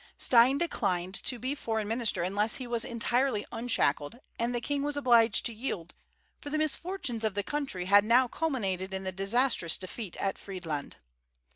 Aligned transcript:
Stein 0.17 0.57
declined 0.57 1.13
to 1.25 1.37
be 1.37 1.53
foreign 1.53 1.87
minister 1.87 2.23
unless 2.23 2.55
he 2.55 2.65
was 2.65 2.83
entirely 2.83 3.45
unshackled, 3.51 4.17
and 4.39 4.55
the 4.55 4.59
king 4.59 4.81
was 4.81 4.97
obliged 4.97 5.45
to 5.45 5.53
yield, 5.53 5.93
for 6.39 6.49
the 6.49 6.57
misfortunes 6.57 7.23
of 7.23 7.35
the 7.35 7.43
country 7.43 7.85
had 7.85 8.03
now 8.03 8.27
culminated 8.27 8.95
in 8.95 9.03
the 9.03 9.11
disastrous 9.11 9.77
defeat 9.77 10.17
at 10.17 10.39
Friedland. 10.39 10.97